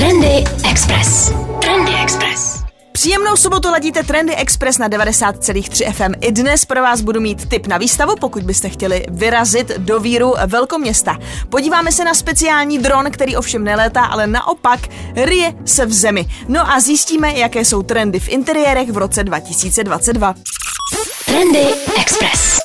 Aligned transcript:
Trendy 0.00 0.44
Express. 0.70 1.32
Trendy 1.60 1.92
Express. 2.02 2.62
Příjemnou 2.92 3.36
sobotu 3.36 3.70
ladíte 3.70 4.02
Trendy 4.02 4.36
Express 4.36 4.78
na 4.78 4.88
90,3 4.88 5.92
FM. 5.92 6.12
I 6.20 6.32
dnes 6.32 6.64
pro 6.64 6.82
vás 6.82 7.00
budu 7.00 7.20
mít 7.20 7.48
tip 7.48 7.66
na 7.66 7.78
výstavu, 7.78 8.16
pokud 8.20 8.42
byste 8.42 8.68
chtěli 8.68 9.06
vyrazit 9.10 9.68
do 9.68 10.00
víru 10.00 10.34
velkoměsta. 10.46 11.18
Podíváme 11.48 11.92
se 11.92 12.04
na 12.04 12.14
speciální 12.14 12.78
dron, 12.78 13.10
který 13.10 13.36
ovšem 13.36 13.64
nelétá, 13.64 14.04
ale 14.04 14.26
naopak 14.26 14.80
ryje 15.14 15.54
se 15.64 15.86
v 15.86 15.92
zemi. 15.92 16.26
No 16.48 16.70
a 16.70 16.80
zjistíme, 16.80 17.32
jaké 17.32 17.64
jsou 17.64 17.82
trendy 17.82 18.20
v 18.20 18.28
interiérech 18.28 18.90
v 18.90 18.96
roce 18.96 19.24
2022. 19.24 20.34
Trendy 21.26 21.64
Express 22.00 22.60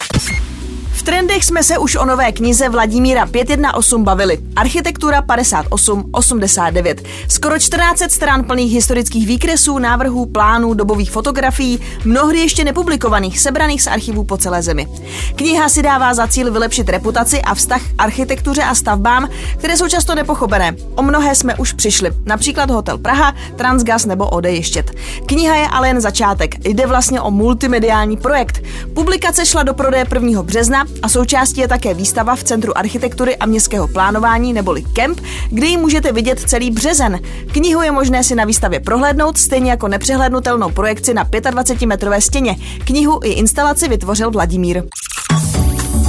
trendech 1.05 1.45
jsme 1.45 1.63
se 1.63 1.77
už 1.77 1.95
o 1.95 2.05
nové 2.05 2.31
knize 2.31 2.69
Vladimíra 2.69 3.25
518 3.25 4.05
bavili. 4.05 4.37
Architektura 4.55 5.21
5889. 5.21 7.03
Skoro 7.29 7.59
14 7.59 8.11
stran 8.11 8.43
plných 8.43 8.73
historických 8.73 9.27
výkresů, 9.27 9.77
návrhů, 9.77 10.25
plánů, 10.25 10.73
dobových 10.73 11.11
fotografií, 11.11 11.79
mnohdy 12.05 12.39
ještě 12.39 12.63
nepublikovaných, 12.63 13.39
sebraných 13.39 13.83
z 13.83 13.87
archivů 13.87 14.23
po 14.23 14.37
celé 14.37 14.63
zemi. 14.63 14.87
Kniha 15.35 15.69
si 15.69 15.83
dává 15.83 16.13
za 16.13 16.27
cíl 16.27 16.51
vylepšit 16.51 16.89
reputaci 16.89 17.41
a 17.41 17.55
vztah 17.55 17.81
k 17.81 17.93
architektuře 17.97 18.63
a 18.63 18.75
stavbám, 18.75 19.29
které 19.57 19.77
jsou 19.77 19.87
často 19.87 20.15
nepochopené. 20.15 20.75
O 20.95 21.03
mnohé 21.03 21.35
jsme 21.35 21.55
už 21.55 21.73
přišli, 21.73 22.11
například 22.25 22.71
Hotel 22.71 22.97
Praha, 22.97 23.35
Transgas 23.55 24.05
nebo 24.05 24.29
Odeještět. 24.29 24.91
Kniha 25.25 25.55
je 25.55 25.67
ale 25.67 25.87
jen 25.87 26.01
začátek. 26.01 26.55
Jde 26.65 26.87
vlastně 26.87 27.21
o 27.21 27.31
multimediální 27.31 28.17
projekt. 28.17 28.63
Publikace 28.93 29.45
šla 29.45 29.63
do 29.63 29.73
prodeje 29.73 30.05
1. 30.13 30.43
března 30.43 30.85
a 31.01 31.09
součástí 31.09 31.61
je 31.61 31.67
také 31.67 31.93
výstava 31.93 32.35
v 32.35 32.43
Centru 32.43 32.77
architektury 32.77 33.37
a 33.37 33.45
městského 33.45 33.87
plánování 33.87 34.53
neboli 34.53 34.83
KEMP, 34.93 35.21
kde 35.49 35.67
ji 35.67 35.77
můžete 35.77 36.11
vidět 36.11 36.39
celý 36.39 36.71
březen. 36.71 37.19
Knihu 37.51 37.81
je 37.81 37.91
možné 37.91 38.23
si 38.23 38.35
na 38.35 38.45
výstavě 38.45 38.79
prohlédnout, 38.79 39.37
stejně 39.37 39.71
jako 39.71 39.87
nepřehlednutelnou 39.87 40.71
projekci 40.71 41.13
na 41.13 41.25
25-metrové 41.25 42.19
stěně. 42.19 42.55
Knihu 42.85 43.19
i 43.23 43.29
instalaci 43.29 43.87
vytvořil 43.87 44.31
Vladimír. 44.31 44.83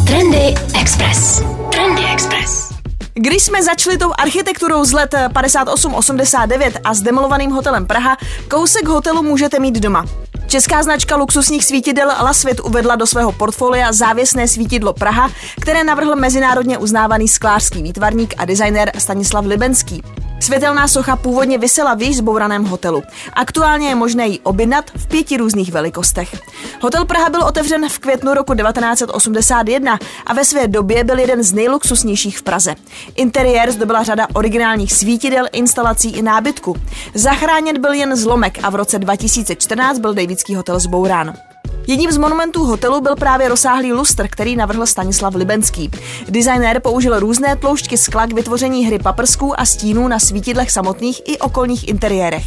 Trendy 0.06 0.54
Express. 0.80 1.42
Trendy 1.70 2.02
Express. 2.12 2.72
Když 3.14 3.42
jsme 3.42 3.62
začali 3.62 3.98
tou 3.98 4.12
architekturou 4.18 4.84
z 4.84 4.92
let 4.92 5.14
58-89 5.28 6.72
a 6.84 6.94
s 6.94 7.00
demolovaným 7.00 7.50
hotelem 7.50 7.86
Praha, 7.86 8.16
kousek 8.50 8.88
hotelu 8.88 9.22
můžete 9.22 9.58
mít 9.58 9.74
doma. 9.74 10.04
Česká 10.46 10.82
značka 10.82 11.16
luxusních 11.16 11.64
svítidel 11.64 12.08
Lasvit 12.22 12.60
uvedla 12.60 12.96
do 12.96 13.06
svého 13.06 13.32
portfolia 13.32 13.92
závěsné 13.92 14.48
svítidlo 14.48 14.92
Praha, 14.92 15.30
které 15.60 15.84
navrhl 15.84 16.16
mezinárodně 16.16 16.78
uznávaný 16.78 17.28
sklářský 17.28 17.82
výtvarník 17.82 18.34
a 18.38 18.44
designér 18.44 18.92
Stanislav 18.98 19.44
Libenský. 19.44 20.02
Světelná 20.40 20.88
socha 20.88 21.16
původně 21.16 21.58
vysela 21.58 21.94
v 21.94 22.02
již 22.02 22.16
zbouraném 22.16 22.64
hotelu. 22.64 23.02
Aktuálně 23.32 23.88
je 23.88 23.94
možné 23.94 24.26
ji 24.26 24.38
objednat 24.40 24.90
v 24.96 25.06
pěti 25.06 25.36
různých 25.36 25.72
velikostech. 25.72 26.36
Hotel 26.80 27.04
Praha 27.04 27.30
byl 27.30 27.42
otevřen 27.42 27.88
v 27.88 27.98
květnu 27.98 28.34
roku 28.34 28.54
1981 28.54 29.98
a 30.26 30.34
ve 30.34 30.44
své 30.44 30.68
době 30.68 31.04
byl 31.04 31.18
jeden 31.18 31.42
z 31.42 31.52
nejluxusnějších 31.52 32.38
v 32.38 32.42
Praze. 32.42 32.74
Interiér 33.14 33.70
zdobila 33.70 34.02
řada 34.02 34.26
originálních 34.34 34.92
svítidel, 34.92 35.46
instalací 35.52 36.10
i 36.10 36.22
nábytku. 36.22 36.76
Zachráněn 37.14 37.80
byl 37.80 37.92
jen 37.92 38.16
zlomek 38.16 38.58
a 38.62 38.70
v 38.70 38.74
roce 38.74 38.98
2014 38.98 39.98
byl 39.98 40.14
Davidský 40.14 40.54
hotel 40.54 40.78
zbourán. 40.78 41.45
Jedním 41.88 42.12
z 42.12 42.16
monumentů 42.16 42.64
hotelu 42.64 43.00
byl 43.00 43.16
právě 43.16 43.48
rozsáhlý 43.48 43.92
lustr, 43.92 44.28
který 44.28 44.56
navrhl 44.56 44.86
Stanislav 44.86 45.34
Libenský. 45.34 45.90
Designér 46.28 46.80
použil 46.80 47.20
různé 47.20 47.56
tloušťky 47.56 47.98
skla 47.98 48.26
k 48.26 48.32
vytvoření 48.32 48.86
hry 48.86 48.98
paprsků 48.98 49.60
a 49.60 49.66
stínů 49.66 50.08
na 50.08 50.18
svítidlech 50.18 50.70
samotných 50.70 51.20
i 51.24 51.38
okolních 51.38 51.88
interiérech. 51.88 52.44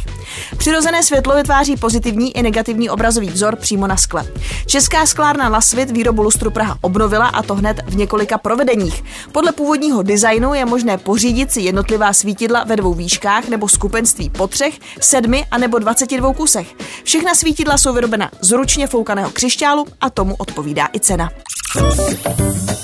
Přirozené 0.56 1.02
světlo 1.02 1.34
vytváří 1.34 1.76
pozitivní 1.76 2.36
i 2.36 2.42
negativní 2.42 2.90
obrazový 2.90 3.28
vzor 3.28 3.56
přímo 3.56 3.86
na 3.86 3.96
skle. 3.96 4.26
Česká 4.66 5.06
sklárna 5.06 5.48
Lasvit 5.48 5.90
výrobu 5.90 6.22
lustru 6.22 6.50
Praha 6.50 6.78
obnovila 6.80 7.26
a 7.26 7.42
to 7.42 7.54
hned 7.54 7.80
v 7.86 7.96
několika 7.96 8.38
provedeních. 8.38 9.04
Podle 9.32 9.52
původního 9.52 10.02
designu 10.02 10.54
je 10.54 10.64
možné 10.64 10.98
pořídit 10.98 11.52
si 11.52 11.60
jednotlivá 11.60 12.12
svítidla 12.12 12.64
ve 12.64 12.76
dvou 12.76 12.94
výškách 12.94 13.48
nebo 13.48 13.68
skupenství 13.68 14.30
po 14.30 14.46
třech, 14.46 14.78
sedmi 15.00 15.44
a 15.50 15.58
nebo 15.58 15.78
22 15.78 16.34
kusech. 16.34 16.74
Všechna 17.04 17.34
svítidla 17.34 17.78
jsou 17.78 17.92
vyrobena 17.92 18.30
z 18.40 18.50
ručně 18.50 18.86
foukaného 18.86 19.29
černého 19.30 19.32
křišťálu 19.32 19.86
a 20.00 20.10
tomu 20.10 20.34
odpovídá 20.38 20.88
i 20.94 21.00
cena. 21.00 21.30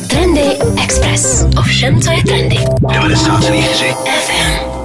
Trendy 0.08 0.58
Express. 0.84 1.44
Ovšem, 1.58 2.00
co 2.00 2.10
je 2.10 2.22
trendy? 2.22 2.56
90,3 2.56 3.94
FM. 3.94 4.75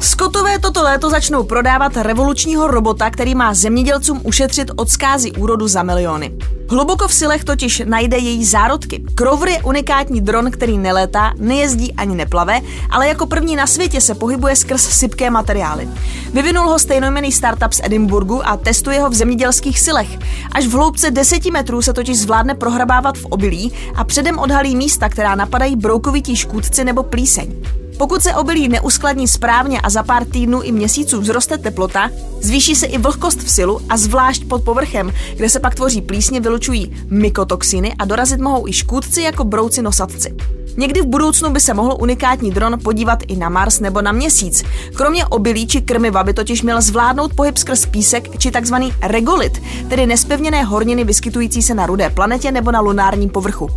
Skotové 0.00 0.58
toto 0.58 0.82
léto 0.82 1.10
začnou 1.10 1.42
prodávat 1.42 1.96
revolučního 1.96 2.66
robota, 2.66 3.10
který 3.10 3.34
má 3.34 3.54
zemědělcům 3.54 4.20
ušetřit 4.24 4.70
od 4.76 4.88
zkázy 4.90 5.32
úrodu 5.32 5.68
za 5.68 5.82
miliony. 5.82 6.32
Hluboko 6.70 7.08
v 7.08 7.14
silech 7.14 7.44
totiž 7.44 7.82
najde 7.86 8.18
její 8.18 8.44
zárodky. 8.44 9.02
Krover 9.14 9.48
je 9.48 9.62
unikátní 9.62 10.20
dron, 10.20 10.50
který 10.50 10.78
nelétá, 10.78 11.32
nejezdí 11.36 11.92
ani 11.92 12.16
neplave, 12.16 12.60
ale 12.90 13.08
jako 13.08 13.26
první 13.26 13.56
na 13.56 13.66
světě 13.66 14.00
se 14.00 14.14
pohybuje 14.14 14.56
skrz 14.56 14.82
sypké 14.82 15.30
materiály. 15.30 15.88
Vyvinul 16.32 16.68
ho 16.68 16.78
stejnojmený 16.78 17.32
startup 17.32 17.72
z 17.72 17.80
Edinburgu 17.84 18.48
a 18.48 18.56
testuje 18.56 19.00
ho 19.00 19.10
v 19.10 19.14
zemědělských 19.14 19.80
silech. 19.80 20.18
Až 20.52 20.66
v 20.66 20.72
hloubce 20.72 21.10
10 21.10 21.46
metrů 21.46 21.82
se 21.82 21.92
totiž 21.92 22.18
zvládne 22.18 22.54
prohrabávat 22.54 23.18
v 23.18 23.24
obilí 23.24 23.72
a 23.94 24.04
předem 24.04 24.38
odhalí 24.38 24.76
místa, 24.76 25.08
která 25.08 25.34
napadají 25.34 25.76
broukovití 25.76 26.36
škůdci 26.36 26.84
nebo 26.84 27.02
plíseň. 27.02 27.62
Pokud 28.00 28.22
se 28.22 28.34
obilí 28.34 28.68
neuskladní 28.68 29.28
správně 29.28 29.80
a 29.80 29.90
za 29.90 30.02
pár 30.02 30.24
týdnů 30.24 30.62
i 30.62 30.72
měsíců 30.72 31.20
vzroste 31.20 31.58
teplota, 31.58 32.10
zvýší 32.40 32.74
se 32.74 32.86
i 32.86 32.98
vlhkost 32.98 33.38
v 33.42 33.50
silu 33.50 33.80
a 33.88 33.96
zvlášť 33.96 34.44
pod 34.44 34.64
povrchem, 34.64 35.12
kde 35.36 35.48
se 35.48 35.60
pak 35.60 35.74
tvoří 35.74 36.02
plísně, 36.02 36.40
vylučují 36.40 36.96
mykotoxiny 37.10 37.94
a 37.98 38.04
dorazit 38.04 38.40
mohou 38.40 38.68
i 38.68 38.72
škůdci 38.72 39.22
jako 39.22 39.44
brouci 39.44 39.82
nosatci. 39.82 40.36
Někdy 40.76 41.02
v 41.02 41.06
budoucnu 41.06 41.50
by 41.50 41.60
se 41.60 41.74
mohl 41.74 41.96
unikátní 42.00 42.50
dron 42.50 42.78
podívat 42.82 43.18
i 43.28 43.36
na 43.36 43.48
Mars 43.48 43.80
nebo 43.80 44.02
na 44.02 44.12
Měsíc. 44.12 44.64
Kromě 44.94 45.26
obilí 45.26 45.66
či 45.66 45.80
krmiva 45.80 46.24
by 46.24 46.34
totiž 46.34 46.62
měl 46.62 46.82
zvládnout 46.82 47.34
pohyb 47.34 47.56
skrz 47.56 47.86
písek 47.86 48.38
či 48.38 48.50
takzvaný 48.50 48.92
regolit, 49.02 49.62
tedy 49.88 50.06
nespevněné 50.06 50.64
horniny 50.64 51.04
vyskytující 51.04 51.62
se 51.62 51.74
na 51.74 51.86
rudé 51.86 52.10
planetě 52.10 52.52
nebo 52.52 52.70
na 52.70 52.80
lunárním 52.80 53.30
povrchu. 53.30 53.70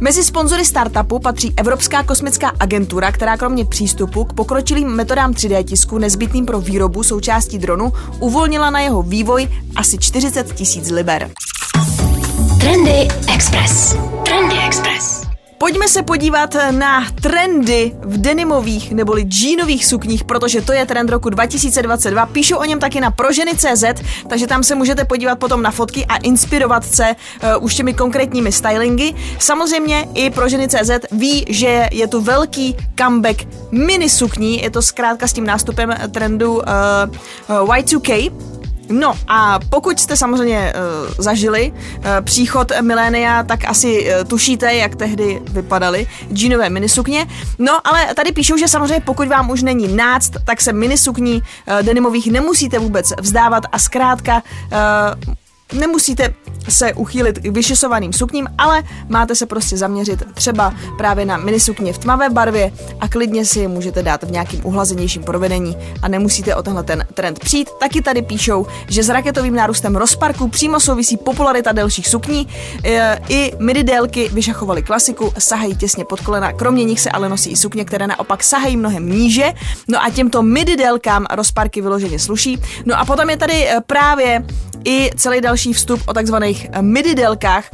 Mezi 0.00 0.24
sponzory 0.24 0.64
startupu 0.64 1.18
patří 1.18 1.54
Evropská 1.56 2.02
kosmická 2.02 2.52
agentura, 2.60 3.12
která 3.12 3.36
kromě 3.36 3.64
přístupu 3.64 4.24
k 4.24 4.32
pokročilým 4.32 4.88
metodám 4.88 5.32
3D 5.32 5.64
tisku 5.64 5.98
nezbytným 5.98 6.46
pro 6.46 6.60
výrobu 6.60 7.02
součástí 7.02 7.58
dronu 7.58 7.92
uvolnila 8.20 8.70
na 8.70 8.80
jeho 8.80 9.02
vývoj 9.02 9.48
asi 9.76 9.98
40 9.98 10.54
tisíc 10.54 10.90
liber. 10.90 11.30
Trendy 12.60 13.08
Express. 13.34 13.96
Trendy 14.24 14.56
Express. 14.66 15.17
Pojďme 15.58 15.88
se 15.88 16.02
podívat 16.02 16.56
na 16.70 17.06
trendy 17.22 17.92
v 18.04 18.18
denimových 18.18 18.92
neboli 18.92 19.22
džínových 19.22 19.86
sukních, 19.86 20.24
protože 20.24 20.60
to 20.60 20.72
je 20.72 20.86
trend 20.86 21.10
roku 21.10 21.30
2022. 21.30 22.26
Píšu 22.26 22.56
o 22.56 22.64
něm 22.64 22.78
taky 22.78 23.00
na 23.00 23.10
proženy.cz, 23.10 23.84
takže 24.28 24.46
tam 24.46 24.62
se 24.62 24.74
můžete 24.74 25.04
podívat 25.04 25.38
potom 25.38 25.62
na 25.62 25.70
fotky 25.70 26.06
a 26.06 26.16
inspirovat 26.16 26.84
se 26.84 27.16
uh, 27.58 27.64
už 27.64 27.74
těmi 27.74 27.94
konkrétními 27.94 28.52
stylingy. 28.52 29.14
Samozřejmě 29.38 30.08
i 30.14 30.30
proženy.cz 30.30 30.90
ví, 31.12 31.46
že 31.48 31.88
je 31.92 32.06
tu 32.06 32.20
velký 32.20 32.76
comeback 32.98 33.46
mini 33.70 34.10
sukní, 34.10 34.62
je 34.62 34.70
to 34.70 34.82
zkrátka 34.82 35.28
s 35.28 35.32
tím 35.32 35.46
nástupem 35.46 35.94
trendu 36.10 36.54
uh, 36.54 36.62
uh, 36.62 37.68
Y2K, 37.68 38.32
No 38.90 39.14
a 39.28 39.58
pokud 39.70 40.00
jste 40.00 40.16
samozřejmě 40.16 40.72
uh, 40.72 41.14
zažili 41.18 41.72
uh, 41.72 42.04
příchod 42.20 42.72
milénia, 42.80 43.42
tak 43.42 43.64
asi 43.64 44.06
uh, 44.06 44.28
tušíte, 44.28 44.74
jak 44.74 44.96
tehdy 44.96 45.42
vypadaly 45.50 46.06
džínové 46.32 46.70
minisukně. 46.70 47.26
No 47.58 47.80
ale 47.84 48.14
tady 48.14 48.32
píšou, 48.32 48.56
že 48.56 48.68
samozřejmě 48.68 49.00
pokud 49.00 49.28
vám 49.28 49.50
už 49.50 49.62
není 49.62 49.96
náct, 49.96 50.32
tak 50.44 50.60
se 50.60 50.72
minisukní 50.72 51.34
uh, 51.34 51.82
denimových 51.82 52.32
nemusíte 52.32 52.78
vůbec 52.78 53.12
vzdávat 53.20 53.64
a 53.72 53.78
zkrátka 53.78 54.42
uh, 55.24 55.34
Nemusíte 55.72 56.34
se 56.68 56.94
uchýlit 56.94 57.38
k 57.38 57.46
vyšisovaným 57.46 58.12
sukním, 58.12 58.46
ale 58.58 58.82
máte 59.08 59.34
se 59.34 59.46
prostě 59.46 59.76
zaměřit 59.76 60.22
třeba 60.34 60.74
právě 60.98 61.24
na 61.24 61.36
minisukně 61.36 61.92
v 61.92 61.98
tmavé 61.98 62.30
barvě 62.30 62.72
a 63.00 63.08
klidně 63.08 63.44
si 63.44 63.60
je 63.60 63.68
můžete 63.68 64.02
dát 64.02 64.22
v 64.22 64.30
nějakým 64.30 64.60
uhlazenějším 64.66 65.22
provedení 65.22 65.76
a 66.02 66.08
nemusíte 66.08 66.54
o 66.54 66.62
tenhle 66.62 66.82
ten 66.82 67.06
trend 67.14 67.38
přijít. 67.38 67.70
Taky 67.80 68.02
tady 68.02 68.22
píšou, 68.22 68.66
že 68.88 69.02
s 69.02 69.08
raketovým 69.08 69.54
nárůstem 69.54 69.96
rozparku 69.96 70.48
přímo 70.48 70.80
souvisí 70.80 71.16
popularita 71.16 71.72
delších 71.72 72.08
sukní. 72.08 72.48
E, 72.84 73.18
I 73.28 73.52
midi 73.58 73.82
délky 73.82 74.28
vyšachovaly 74.28 74.82
klasiku, 74.82 75.32
sahají 75.38 75.76
těsně 75.76 76.04
pod 76.04 76.20
kolena, 76.20 76.52
kromě 76.52 76.84
nich 76.84 77.00
se 77.00 77.10
ale 77.10 77.28
nosí 77.28 77.50
i 77.50 77.56
sukně, 77.56 77.84
které 77.84 78.06
naopak 78.06 78.44
sahají 78.44 78.76
mnohem 78.76 79.08
níže. 79.10 79.52
No 79.88 80.04
a 80.04 80.10
těmto 80.10 80.42
midi 80.42 80.76
délkám 80.76 81.26
rozparky 81.30 81.80
vyloženě 81.80 82.18
sluší. 82.18 82.62
No 82.84 83.00
a 83.00 83.04
potom 83.04 83.30
je 83.30 83.36
tady 83.36 83.68
e, 83.68 83.80
právě 83.86 84.44
i 84.84 85.10
celý 85.16 85.40
další 85.40 85.57
vstup 85.72 86.00
o 86.06 86.14
takzvaných 86.14 86.66
midi 86.80 87.14
délkách, 87.14 87.64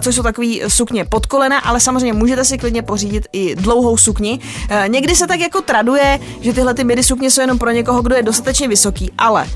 což 0.00 0.14
jsou 0.14 0.22
takový 0.22 0.62
sukně 0.68 1.04
pod 1.04 1.26
kolena, 1.26 1.58
ale 1.58 1.80
samozřejmě 1.80 2.12
můžete 2.12 2.44
si 2.44 2.58
klidně 2.58 2.82
pořídit 2.82 3.26
i 3.32 3.56
dlouhou 3.56 3.96
sukni. 3.96 4.40
Někdy 4.88 5.16
se 5.16 5.26
tak 5.26 5.40
jako 5.40 5.60
traduje, 5.60 6.18
že 6.40 6.52
tyhle 6.52 6.74
ty 6.74 6.84
midi 6.84 7.02
sukně 7.02 7.30
jsou 7.30 7.40
jenom 7.40 7.58
pro 7.58 7.70
někoho, 7.70 8.02
kdo 8.02 8.14
je 8.14 8.22
dostatečně 8.22 8.68
vysoký, 8.68 9.12
ale 9.18 9.46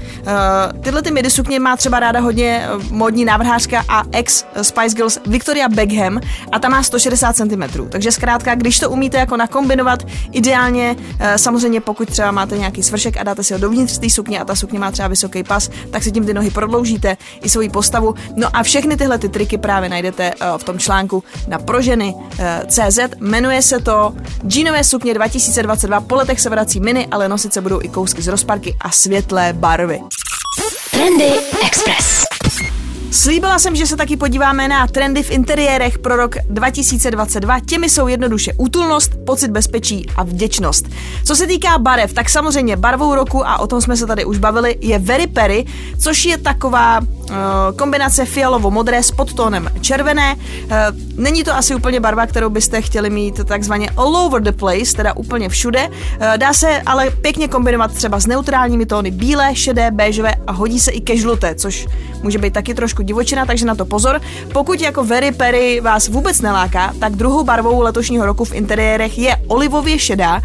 tyhle 0.82 1.02
ty 1.02 1.10
midi 1.10 1.30
sukně 1.30 1.60
má 1.60 1.76
třeba 1.76 2.00
ráda 2.00 2.20
hodně 2.20 2.68
modní 2.90 3.24
návrhářka 3.24 3.84
a 3.88 4.02
ex 4.12 4.44
Spice 4.62 4.96
Girls 4.96 5.18
Victoria 5.26 5.68
Beckham 5.68 6.20
a 6.52 6.58
ta 6.58 6.68
má 6.68 6.82
160 6.82 7.36
cm. 7.36 7.88
Takže 7.88 8.12
zkrátka, 8.12 8.54
když 8.54 8.78
to 8.78 8.90
umíte 8.90 9.18
jako 9.18 9.36
nakombinovat, 9.36 10.06
ideálně, 10.32 10.96
eh, 11.18 11.38
samozřejmě 11.38 11.80
pokud 11.80 12.10
třeba 12.10 12.30
máte 12.30 12.58
nějaký 12.58 12.82
svršek 12.82 13.16
a 13.16 13.22
dáte 13.22 13.44
si 13.44 13.52
ho 13.54 13.60
dovnitř 13.60 13.98
té 13.98 14.10
sukně 14.10 14.40
a 14.40 14.44
ta 14.44 14.54
sukně 14.54 14.78
má 14.78 14.90
třeba 14.90 15.08
vysoký 15.08 15.42
pas, 15.42 15.70
tak 15.90 16.02
si 16.02 16.12
tím 16.12 16.26
ty 16.26 16.34
nohy 16.34 16.50
prodloužíte 16.50 17.16
i 17.42 17.48
svoji 17.48 17.68
postavu. 17.70 18.14
No 18.36 18.48
a 18.52 18.62
všechny 18.62 18.96
tyhle 18.96 19.18
ty 19.18 19.28
triky 19.28 19.58
právě 19.58 19.88
najdete 19.88 20.32
eh, 20.40 20.58
v 20.58 20.64
tom 20.64 20.78
článku 20.78 21.24
na 21.48 21.58
proženy 21.58 22.14
eh. 22.38 22.98
Jmenuje 23.20 23.62
se 23.62 23.80
to 23.80 24.14
Jeanové 24.54 24.84
sukně 24.84 25.14
2022. 25.14 26.00
Po 26.00 26.14
letech 26.14 26.40
se 26.40 26.50
vrací 26.50 26.80
mini, 26.80 27.08
ale 27.10 27.28
nosit 27.28 27.52
se 27.52 27.60
budou 27.60 27.80
i 27.82 27.88
kousky 27.88 28.22
z 28.22 28.28
rozparky 28.28 28.76
a 28.80 28.90
světlé 28.90 29.52
barvy. 29.52 30.00
Trendy 30.90 31.32
Express. 31.66 32.24
Slíbila 33.10 33.58
jsem, 33.58 33.76
že 33.76 33.86
se 33.86 33.96
taky 33.96 34.16
podíváme 34.16 34.68
na 34.68 34.86
trendy 34.86 35.22
v 35.22 35.30
interiérech 35.30 35.98
pro 35.98 36.16
rok 36.16 36.34
2022. 36.48 37.60
Těmi 37.60 37.88
jsou 37.88 38.08
jednoduše 38.08 38.52
útulnost, 38.56 39.12
pocit 39.26 39.50
bezpečí 39.50 40.06
a 40.16 40.22
vděčnost. 40.22 40.86
Co 41.24 41.36
se 41.36 41.46
týká 41.46 41.78
barev, 41.78 42.12
tak 42.12 42.28
samozřejmě 42.28 42.76
barvou 42.76 43.14
roku, 43.14 43.46
a 43.46 43.58
o 43.58 43.66
tom 43.66 43.80
jsme 43.80 43.96
se 43.96 44.06
tady 44.06 44.24
už 44.24 44.38
bavili, 44.38 44.76
je 44.80 44.98
Very 44.98 45.26
Perry, 45.26 45.66
což 45.98 46.24
je 46.24 46.38
taková 46.38 47.00
kombinace 47.76 48.24
fialovo-modré 48.24 49.02
s 49.02 49.10
podtónem 49.10 49.70
červené. 49.80 50.34
Uh, 50.34 50.70
není 51.16 51.44
to 51.44 51.54
asi 51.54 51.74
úplně 51.74 52.00
barva, 52.00 52.26
kterou 52.26 52.50
byste 52.50 52.82
chtěli 52.82 53.10
mít 53.10 53.44
takzvaně 53.44 53.90
all 53.96 54.16
over 54.16 54.42
the 54.42 54.52
place, 54.52 54.96
teda 54.96 55.16
úplně 55.16 55.48
všude. 55.48 55.88
Uh, 55.88 55.94
dá 56.36 56.52
se 56.52 56.82
ale 56.86 57.10
pěkně 57.10 57.48
kombinovat 57.48 57.94
třeba 57.94 58.20
s 58.20 58.26
neutrálními 58.26 58.86
tóny 58.86 59.10
bílé, 59.10 59.56
šedé, 59.56 59.90
béžové 59.90 60.34
a 60.46 60.52
hodí 60.52 60.80
se 60.80 60.90
i 60.90 61.00
ke 61.00 61.16
žluté, 61.16 61.54
což 61.54 61.86
může 62.22 62.38
být 62.38 62.52
taky 62.52 62.74
trošku 62.74 63.02
divočina, 63.02 63.46
takže 63.46 63.66
na 63.66 63.74
to 63.74 63.84
pozor. 63.84 64.20
Pokud 64.52 64.80
jako 64.80 65.04
Very 65.04 65.32
Perry 65.32 65.80
vás 65.80 66.08
vůbec 66.08 66.40
neláká, 66.40 66.94
tak 67.00 67.16
druhou 67.16 67.44
barvou 67.44 67.80
letošního 67.80 68.26
roku 68.26 68.44
v 68.44 68.54
interiérech 68.54 69.18
je 69.18 69.36
olivově 69.46 69.98
šedá, 69.98 70.40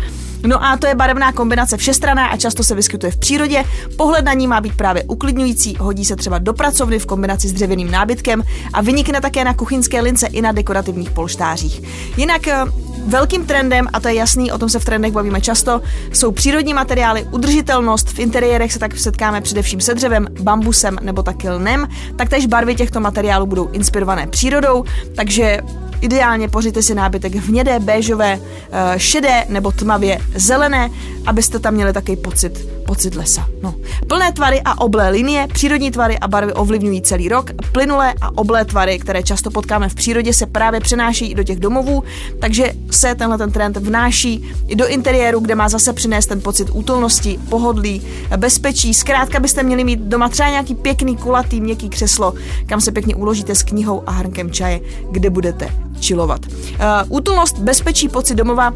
No 0.46 0.64
a 0.64 0.78
to 0.78 0.88
je 0.88 0.96
barevná 0.96 1.32
kombinace 1.32 1.78
všestraná 1.78 2.28
a 2.28 2.38
často 2.38 2.64
se 2.64 2.76
vyskytuje 2.76 3.12
v 3.12 3.18
přírodě. 3.18 3.64
Pohled 3.98 4.26
na 4.26 4.34
ní 4.34 4.48
má 4.48 4.62
být 4.62 4.78
právě 4.78 5.04
uklidňující, 5.04 5.78
hodí 5.80 6.06
se 6.06 6.16
třeba 6.16 6.38
do 6.38 6.54
pracovny 6.54 7.00
v 7.00 7.06
kombinaci 7.06 7.48
s 7.48 7.54
dřevěným 7.54 7.92
nábytkem 7.92 8.44
a 8.74 8.82
vynikne 8.82 9.22
také 9.22 9.44
na 9.44 9.54
kuchyňské 9.54 10.02
lince 10.02 10.28
i 10.28 10.42
na 10.42 10.52
dekorativních 10.52 11.12
polštářích. 11.12 11.82
Jinak 12.18 12.48
eh, 12.48 12.66
Velkým 13.08 13.46
trendem, 13.46 13.88
a 13.94 14.00
to 14.00 14.08
je 14.08 14.14
jasný, 14.14 14.52
o 14.52 14.58
tom 14.58 14.70
se 14.70 14.80
v 14.80 14.86
trendech 14.86 15.12
bavíme 15.12 15.42
často, 15.42 15.82
jsou 16.14 16.32
přírodní 16.32 16.74
materiály, 16.74 17.24
udržitelnost. 17.32 18.10
V 18.10 18.20
interiérech 18.20 18.74
se 18.74 18.80
tak 18.80 18.98
setkáme 18.98 19.42
především 19.42 19.82
se 19.82 19.94
dřevem, 19.94 20.28
bambusem 20.42 20.98
nebo 21.02 21.24
taky 21.24 21.50
lnem. 21.50 21.88
Taktéž 22.16 22.46
barvy 22.46 22.76
těchto 22.76 23.00
materiálů 23.00 23.46
budou 23.46 23.70
inspirované 23.72 24.28
přírodou, 24.28 24.84
takže 25.16 25.60
Ideálně 26.02 26.50
pořiďte 26.50 26.82
si 26.82 26.96
nábytek 26.96 27.36
v 27.36 27.50
hnědé, 27.50 27.80
béžové, 27.80 28.40
eh, 28.72 29.00
šedé 29.00 29.46
nebo 29.50 29.72
tmavě 29.72 30.20
zelené, 30.36 30.90
abyste 31.26 31.60
tam 31.60 31.74
měli 31.74 31.94
takový 31.94 32.18
pocit, 32.18 32.68
pocit 32.86 33.16
lesa. 33.16 33.48
No. 33.64 33.76
Plné 34.08 34.32
tvary 34.32 34.62
a 34.66 34.82
oblé 34.82 35.10
linie, 35.10 35.48
přírodní 35.54 35.92
tvary 35.92 36.20
a 36.20 36.28
barvy 36.28 36.54
ovlivňují 36.54 37.02
celý 37.02 37.30
rok. 37.30 37.52
Plynulé 37.72 38.14
a 38.22 38.38
oblé 38.38 38.66
tvary, 38.66 39.00
které 39.00 39.24
často 39.24 39.52
potkáme 39.52 39.90
v 39.90 39.96
přírodě, 39.96 40.34
se 40.34 40.46
právě 40.46 40.80
přenáší 40.80 41.36
do 41.36 41.44
těch 41.44 41.60
domovů, 41.60 42.04
takže 42.40 42.74
se 42.92 43.16
tenhle 43.16 43.38
ten 43.38 43.52
trend 43.52 43.78
vnáší 43.78 44.50
i 44.68 44.76
do 44.76 44.88
interiéru, 44.88 45.40
kde 45.40 45.56
má 45.56 45.70
zase 45.70 45.94
přinést 45.94 46.26
ten 46.26 46.42
pocit 46.42 46.70
útulnosti, 46.74 47.40
pohodlí, 47.50 48.02
bezpečí. 48.38 48.94
Zkrátka 48.94 49.40
byste 49.40 49.64
měli 49.64 49.84
mít 49.84 50.00
doma 50.00 50.30
třeba 50.30 50.50
nějaký 50.50 50.76
pěkný, 50.76 51.18
kulatý, 51.18 51.62
měkký 51.62 51.90
křeslo, 51.90 52.34
kam 52.66 52.82
se 52.82 52.92
pěkně 52.92 53.16
uložíte 53.16 53.56
s 53.56 53.64
knihou 53.64 54.04
a 54.08 54.12
hrnkem 54.12 54.52
čaje, 54.52 54.80
kde 55.12 55.30
budete 55.30 55.85
chillovat. 56.02 56.46
Uh, 56.46 57.18
útulnost, 57.18 57.60
bezpečí, 57.60 58.10
pocit 58.10 58.36
domova, 58.36 58.74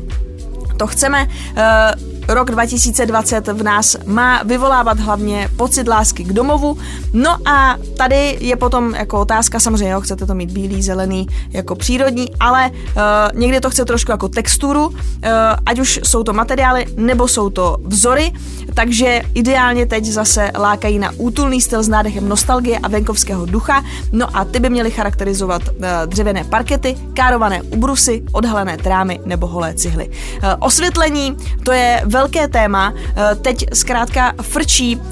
to 0.77 0.87
chceme. 0.87 1.27
Uh, 1.27 2.18
rok 2.29 2.51
2020 2.51 3.47
v 3.47 3.63
nás 3.63 3.97
má 4.05 4.43
vyvolávat 4.43 4.99
hlavně 4.99 5.49
pocit 5.57 5.87
lásky 5.87 6.23
k 6.23 6.33
domovu. 6.33 6.77
No 7.13 7.37
a 7.47 7.77
tady 7.97 8.37
je 8.39 8.55
potom 8.55 8.95
jako 8.95 9.19
otázka, 9.19 9.59
samozřejmě, 9.59 9.93
jo, 9.93 10.01
chcete 10.01 10.25
to 10.25 10.35
mít 10.35 10.51
bílý, 10.51 10.83
zelený, 10.83 11.27
jako 11.49 11.75
přírodní, 11.75 12.27
ale 12.39 12.69
uh, 12.71 13.39
někdy 13.39 13.59
to 13.59 13.69
chce 13.69 13.85
trošku 13.85 14.11
jako 14.11 14.29
texturu, 14.29 14.87
uh, 14.87 14.95
ať 15.65 15.79
už 15.79 15.99
jsou 16.03 16.23
to 16.23 16.33
materiály 16.33 16.85
nebo 16.97 17.27
jsou 17.27 17.49
to 17.49 17.77
vzory, 17.85 18.31
takže 18.73 19.21
ideálně 19.33 19.85
teď 19.85 20.05
zase 20.05 20.51
lákají 20.57 20.99
na 20.99 21.11
útulný 21.17 21.61
styl 21.61 21.83
s 21.83 21.87
nádechem 21.87 22.29
nostalgie 22.29 22.79
a 22.79 22.87
venkovského 22.87 23.45
ducha. 23.45 23.83
No 24.11 24.37
a 24.37 24.45
ty 24.45 24.59
by 24.59 24.69
měly 24.69 24.91
charakterizovat 24.91 25.61
uh, 25.67 25.85
dřevěné 26.05 26.43
parkety, 26.43 26.95
kárované 27.13 27.61
ubrusy, 27.61 28.23
odhalené 28.31 28.77
trámy 28.77 29.19
nebo 29.25 29.47
holé 29.47 29.73
cihly. 29.73 30.09
Uh, 30.09 30.49
osvětlení, 30.59 31.37
to 31.63 31.71
je 31.71 32.01
velké 32.19 32.47
téma. 32.47 32.91
Uh, 32.91 33.41
teď 33.41 33.65
zkrátka 33.73 34.33
frčí 34.41 34.95
uh, 34.95 35.03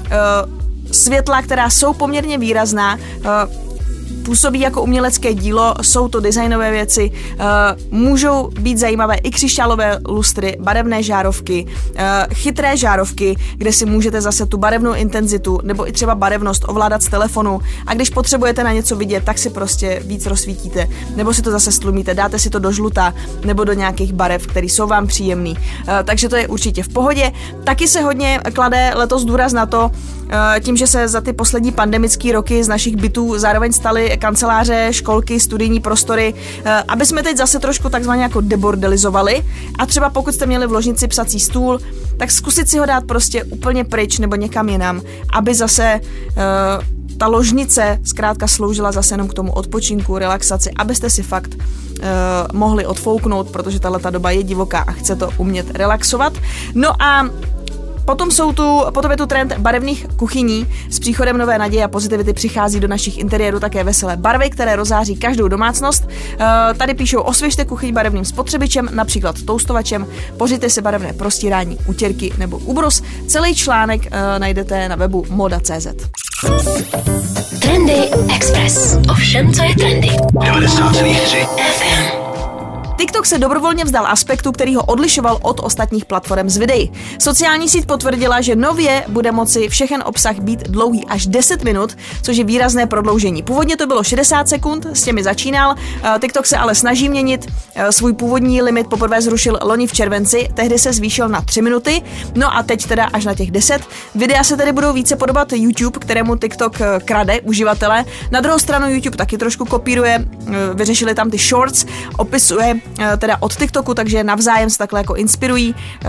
světla, 0.92 1.42
která 1.42 1.70
jsou 1.70 1.92
poměrně 1.94 2.38
výrazná. 2.38 2.98
Působí 4.28 4.60
jako 4.60 4.82
umělecké 4.82 5.34
dílo, 5.34 5.74
jsou 5.82 6.08
to 6.08 6.20
designové 6.20 6.70
věci, 6.70 7.10
uh, 7.10 7.98
můžou 7.98 8.50
být 8.60 8.78
zajímavé 8.78 9.14
i 9.14 9.30
křišťálové 9.30 9.98
lustry, 10.08 10.56
barevné 10.60 11.02
žárovky, 11.02 11.66
uh, 11.66 12.00
chytré 12.34 12.76
žárovky, 12.76 13.36
kde 13.56 13.72
si 13.72 13.86
můžete 13.86 14.20
zase 14.20 14.46
tu 14.46 14.58
barevnou 14.58 14.94
intenzitu 14.94 15.60
nebo 15.62 15.88
i 15.88 15.92
třeba 15.92 16.14
barevnost 16.14 16.64
ovládat 16.68 17.02
z 17.02 17.08
telefonu 17.08 17.60
a 17.86 17.94
když 17.94 18.10
potřebujete 18.10 18.64
na 18.64 18.72
něco 18.72 18.96
vidět, 18.96 19.24
tak 19.24 19.38
si 19.38 19.50
prostě 19.50 20.02
víc 20.04 20.26
rozsvítíte, 20.26 20.88
nebo 21.16 21.34
si 21.34 21.42
to 21.42 21.50
zase 21.50 21.72
stlumíte, 21.72 22.14
dáte 22.14 22.38
si 22.38 22.50
to 22.50 22.58
do 22.58 22.72
žluta 22.72 23.14
nebo 23.44 23.64
do 23.64 23.72
nějakých 23.72 24.12
barev, 24.12 24.46
které 24.46 24.66
jsou 24.66 24.86
vám 24.86 25.06
příjemný. 25.06 25.52
Uh, 25.52 25.88
takže 26.04 26.28
to 26.28 26.36
je 26.36 26.48
určitě 26.48 26.82
v 26.82 26.88
pohodě. 26.88 27.32
Taky 27.64 27.88
se 27.88 28.00
hodně 28.00 28.40
klade 28.54 28.92
letos 28.94 29.24
důraz 29.24 29.52
na 29.52 29.66
to, 29.66 29.90
tím, 30.60 30.76
že 30.76 30.86
se 30.86 31.08
za 31.08 31.20
ty 31.20 31.32
poslední 31.32 31.72
pandemické 31.72 32.32
roky 32.32 32.64
z 32.64 32.68
našich 32.68 32.96
bytů 32.96 33.38
zároveň 33.38 33.72
staly 33.72 34.17
kanceláře, 34.18 34.88
školky, 34.90 35.40
studijní 35.40 35.80
prostory, 35.80 36.34
eh, 36.64 36.82
aby 36.88 37.06
jsme 37.06 37.22
teď 37.22 37.36
zase 37.36 37.58
trošku 37.58 37.88
takzvaně 37.88 38.22
jako 38.22 38.40
debordelizovali 38.40 39.44
a 39.78 39.86
třeba 39.86 40.10
pokud 40.10 40.34
jste 40.34 40.46
měli 40.46 40.66
v 40.66 40.72
ložnici 40.72 41.08
psací 41.08 41.40
stůl, 41.40 41.80
tak 42.16 42.30
zkusit 42.30 42.68
si 42.68 42.78
ho 42.78 42.86
dát 42.86 43.04
prostě 43.04 43.44
úplně 43.44 43.84
pryč 43.84 44.18
nebo 44.18 44.34
někam 44.36 44.68
jinam, 44.68 45.02
aby 45.32 45.54
zase 45.54 46.00
uh, 46.00 46.84
ta 47.18 47.26
ložnice 47.26 47.98
zkrátka 48.04 48.46
sloužila 48.46 48.92
zase 48.92 49.14
jenom 49.14 49.28
k 49.28 49.34
tomu 49.34 49.52
odpočinku, 49.52 50.18
relaxaci, 50.18 50.70
abyste 50.70 51.10
si 51.10 51.22
fakt 51.22 51.54
uh, 51.54 51.62
mohli 52.52 52.86
odfouknout, 52.86 53.50
protože 53.50 53.80
tahle 53.80 54.00
doba 54.10 54.30
je 54.30 54.42
divoká 54.42 54.78
a 54.78 54.92
chce 54.92 55.16
to 55.16 55.30
umět 55.38 55.70
relaxovat. 55.70 56.32
No 56.74 57.02
a 57.02 57.30
Potom, 58.08 58.30
jsou 58.30 58.52
tu, 58.52 58.80
potom 58.94 59.10
je 59.10 59.16
tu 59.16 59.26
trend 59.26 59.58
barevných 59.58 60.06
kuchyní. 60.16 60.66
S 60.90 60.98
příchodem 60.98 61.38
nové 61.38 61.58
naděje 61.58 61.84
a 61.84 61.88
pozitivity 61.88 62.32
přichází 62.32 62.80
do 62.80 62.88
našich 62.88 63.18
interiérů 63.18 63.60
také 63.60 63.84
veselé 63.84 64.16
barvy, 64.16 64.50
které 64.50 64.76
rozáří 64.76 65.16
každou 65.16 65.48
domácnost. 65.48 66.08
E, 66.08 66.74
tady 66.74 66.94
píšou 66.94 67.20
osvěžte 67.20 67.64
kuchyň 67.64 67.94
barevným 67.94 68.24
spotřebičem, 68.24 68.88
například 68.92 69.36
toustovačem, 69.42 70.06
pořiďte 70.36 70.70
si 70.70 70.82
barevné 70.82 71.12
prostírání, 71.12 71.78
utěrky 71.86 72.32
nebo 72.38 72.58
ubrus. 72.58 73.02
Celý 73.26 73.54
článek 73.54 74.06
e, 74.06 74.38
najdete 74.38 74.88
na 74.88 74.96
webu 74.96 75.26
moda.cz. 75.30 75.86
Trendy 77.60 78.10
Express. 78.34 78.96
Ovšem, 79.10 79.52
co 79.52 79.62
je 79.62 79.74
trendy. 79.74 80.08
90,3 80.08 81.46
FM. 81.46 82.27
TikTok 82.98 83.26
se 83.26 83.38
dobrovolně 83.38 83.84
vzdal 83.84 84.06
aspektu, 84.06 84.52
který 84.52 84.74
ho 84.74 84.82
odlišoval 84.82 85.38
od 85.42 85.60
ostatních 85.60 86.04
platform 86.04 86.48
z 86.48 86.56
videí. 86.56 86.92
Sociální 87.18 87.68
síť 87.68 87.86
potvrdila, 87.86 88.40
že 88.40 88.56
nově 88.56 89.04
bude 89.08 89.32
moci 89.32 89.68
všechen 89.68 90.02
obsah 90.06 90.38
být 90.38 90.68
dlouhý 90.68 91.06
až 91.06 91.26
10 91.26 91.64
minut, 91.64 91.96
což 92.22 92.36
je 92.36 92.44
výrazné 92.44 92.86
prodloužení. 92.86 93.42
Původně 93.42 93.76
to 93.76 93.86
bylo 93.86 94.04
60 94.04 94.48
sekund, 94.48 94.86
s 94.92 95.02
těmi 95.02 95.22
začínal. 95.22 95.74
Eh, 96.02 96.18
TikTok 96.20 96.46
se 96.46 96.56
ale 96.56 96.74
snaží 96.74 97.08
měnit. 97.08 97.46
Eh, 97.74 97.92
svůj 97.92 98.12
původní 98.12 98.62
limit 98.62 98.86
poprvé 98.86 99.22
zrušil 99.22 99.58
loni 99.62 99.86
v 99.86 99.92
červenci, 99.92 100.48
tehdy 100.54 100.78
se 100.78 100.92
zvýšil 100.92 101.28
na 101.28 101.40
3 101.40 101.62
minuty, 101.62 102.02
no 102.34 102.56
a 102.56 102.62
teď 102.62 102.86
teda 102.86 103.04
až 103.04 103.24
na 103.24 103.34
těch 103.34 103.50
10. 103.50 103.82
Videa 104.14 104.44
se 104.44 104.56
tedy 104.56 104.72
budou 104.72 104.92
více 104.92 105.16
podobat 105.16 105.52
YouTube, 105.52 105.98
kterému 105.98 106.36
TikTok 106.36 106.80
eh, 106.80 107.00
krade 107.04 107.40
uživatele. 107.40 108.04
Na 108.30 108.40
druhou 108.40 108.58
stranu 108.58 108.90
YouTube 108.90 109.16
taky 109.16 109.38
trošku 109.38 109.64
kopíruje, 109.64 110.24
vyřešili 110.74 111.14
tam 111.14 111.30
ty 111.30 111.38
shorts, 111.38 111.86
opisuje 112.16 112.80
teda 113.18 113.36
od 113.40 113.56
TikToku, 113.56 113.94
takže 113.94 114.24
navzájem 114.24 114.70
se 114.70 114.78
takhle 114.78 115.00
jako 115.00 115.14
inspirují 115.14 115.74
eh, 115.74 116.08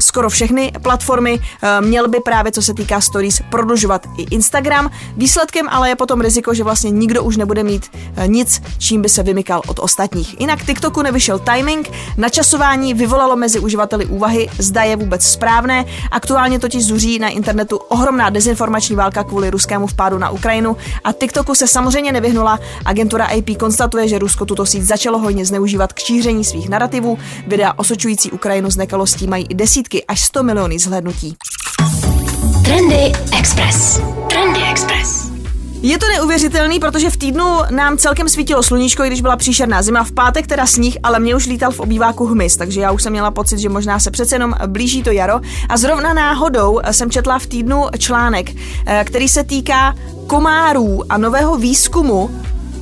skoro 0.00 0.30
všechny 0.30 0.72
platformy. 0.82 1.40
Měl 1.80 2.08
by 2.08 2.20
právě, 2.20 2.52
co 2.52 2.62
se 2.62 2.74
týká 2.74 3.00
stories, 3.00 3.42
prodlužovat 3.50 4.06
i 4.16 4.22
Instagram. 4.22 4.90
Výsledkem 5.16 5.68
ale 5.68 5.88
je 5.88 5.96
potom 5.96 6.20
riziko, 6.20 6.54
že 6.54 6.64
vlastně 6.64 6.90
nikdo 6.90 7.22
už 7.22 7.36
nebude 7.36 7.64
mít 7.64 7.90
nic, 8.26 8.62
čím 8.78 9.02
by 9.02 9.08
se 9.08 9.22
vymykal 9.22 9.62
od 9.66 9.78
ostatních. 9.78 10.40
Jinak 10.40 10.64
TikToku 10.64 11.02
nevyšel 11.02 11.38
timing, 11.38 11.90
načasování 12.16 12.94
vyvolalo 12.94 13.36
mezi 13.36 13.58
uživateli 13.58 14.06
úvahy, 14.06 14.48
zda 14.58 14.82
je 14.82 14.96
vůbec 14.96 15.22
správné. 15.26 15.84
Aktuálně 16.10 16.58
totiž 16.58 16.86
zuří 16.86 17.18
na 17.18 17.28
internetu 17.28 17.76
ohromná 17.76 18.30
dezinformační 18.30 18.96
válka 18.96 19.24
kvůli 19.24 19.50
ruskému 19.50 19.86
vpádu 19.86 20.18
na 20.18 20.30
Ukrajinu 20.30 20.76
a 21.04 21.12
TikToku 21.12 21.54
se 21.54 21.68
samozřejmě 21.68 22.12
nevyhnula. 22.12 22.58
Agentura 22.84 23.26
AP 23.26 23.56
konstatuje, 23.58 24.08
že 24.08 24.18
Rusko 24.18 24.44
tuto 24.44 24.66
síť 24.66 24.82
začalo 24.82 25.18
hojně 25.18 25.46
zneužívat 25.46 25.92
k 25.92 26.02
šíření 26.16 26.44
svých 26.44 26.68
narrativů. 26.68 27.18
Videa 27.46 27.72
osočující 27.76 28.30
Ukrajinu 28.30 28.70
z 28.70 28.76
nekalostí 28.76 29.26
mají 29.26 29.46
i 29.48 29.54
desítky 29.54 30.04
až 30.04 30.20
100 30.20 30.42
miliony 30.42 30.78
zhlédnutí. 30.78 31.36
Trendy 32.64 33.12
Express. 33.38 34.00
Trendy 34.30 34.60
Express. 34.70 35.30
Je 35.82 35.98
to 35.98 36.06
neuvěřitelný, 36.16 36.80
protože 36.80 37.10
v 37.10 37.16
týdnu 37.16 37.44
nám 37.70 37.98
celkem 37.98 38.28
svítilo 38.28 38.62
sluníčko, 38.62 39.02
když 39.02 39.20
byla 39.20 39.36
příšerná 39.36 39.82
zima. 39.82 40.04
V 40.04 40.12
pátek 40.12 40.46
teda 40.46 40.66
sníh, 40.66 40.98
ale 41.02 41.18
mě 41.18 41.36
už 41.36 41.46
lítal 41.46 41.70
v 41.70 41.80
obýváku 41.80 42.26
hmyz, 42.26 42.56
takže 42.56 42.80
já 42.80 42.92
už 42.92 43.02
jsem 43.02 43.12
měla 43.12 43.30
pocit, 43.30 43.58
že 43.58 43.68
možná 43.68 44.00
se 44.00 44.10
přece 44.10 44.34
jenom 44.34 44.54
blíží 44.66 45.02
to 45.02 45.10
jaro. 45.10 45.40
A 45.68 45.76
zrovna 45.76 46.14
náhodou 46.14 46.80
jsem 46.90 47.10
četla 47.10 47.38
v 47.38 47.46
týdnu 47.46 47.84
článek, 47.98 48.50
eh, 48.86 49.04
který 49.06 49.28
se 49.28 49.44
týká 49.44 49.94
komárů 50.26 51.12
a 51.12 51.18
nového 51.18 51.56
výzkumu 51.56 52.30